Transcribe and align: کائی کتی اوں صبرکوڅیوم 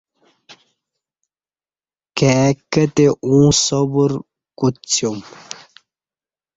کائی 2.17 2.51
کتی 2.71 3.05
اوں 3.25 3.47
صبرکوڅیوم 3.63 5.19